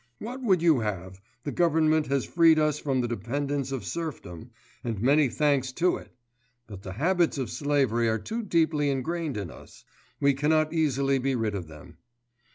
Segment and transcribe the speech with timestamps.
[0.17, 1.21] What would you have?
[1.43, 4.49] The government has freed us from the dependence of serfdom
[4.83, 6.11] and many thanks to it!
[6.65, 9.85] but the habits of slavery are too deeply ingrained in us;
[10.19, 11.97] we cannot easily be rid of them.